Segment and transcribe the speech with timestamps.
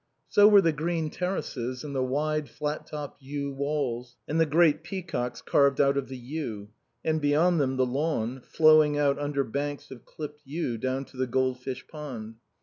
[0.29, 4.81] So were the green terraces and the wide, flat topped yew walls, and the great
[4.81, 6.69] peacocks carved out of the yew;
[7.05, 11.27] and beyond them the lawn, flowing out under banks of clipped yew down to the
[11.27, 12.37] goldfish pond.